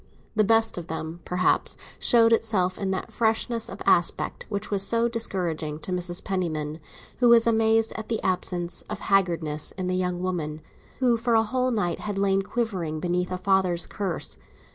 The 0.35 0.43
best 0.43 0.79
of 0.79 0.87
them 0.87 1.19
perhaps 1.25 1.77
showed 1.99 2.33
itself 2.33 2.79
in 2.79 2.89
that 2.89 3.13
freshness 3.13 3.69
of 3.69 3.83
aspect 3.85 4.47
which 4.49 4.71
was 4.71 4.81
so 4.81 5.07
discouraging 5.07 5.77
to 5.77 5.91
Mrs. 5.91 6.23
Penniman, 6.23 6.79
who 7.19 7.29
was 7.29 7.45
amazed 7.45 7.93
at 7.95 8.09
the 8.09 8.19
absence 8.23 8.81
of 8.89 8.99
haggardness 8.99 9.73
in 9.73 9.91
a 9.91 9.95
young 9.95 10.19
woman 10.19 10.61
who 10.97 11.17
for 11.17 11.35
a 11.35 11.43
whole 11.43 11.69
night 11.69 11.99
had 11.99 12.17
lain 12.17 12.41
quivering 12.41 12.99
beneath 12.99 13.31
a 13.31 13.37
father's 13.37 13.85
curse. 13.85 14.39